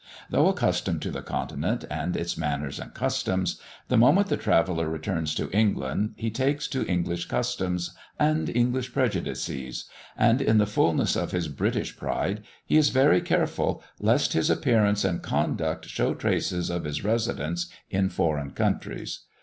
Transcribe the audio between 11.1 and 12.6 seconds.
of his British pride,